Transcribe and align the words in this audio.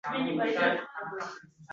Uzildi 0.09 0.37
bor 0.37 0.47
rishtalar 0.51 1.35